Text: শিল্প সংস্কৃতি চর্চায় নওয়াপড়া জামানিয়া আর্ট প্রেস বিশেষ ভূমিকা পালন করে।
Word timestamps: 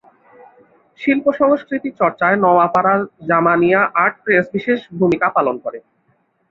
শিল্প 0.99 1.25
সংস্কৃতি 1.39 1.89
চর্চায় 1.99 2.37
নওয়াপড়া 2.43 2.93
জামানিয়া 3.29 3.81
আর্ট 3.95 4.15
প্রেস 4.23 4.45
বিশেষ 4.55 4.79
ভূমিকা 4.99 5.27
পালন 5.35 5.55
করে। 5.63 5.79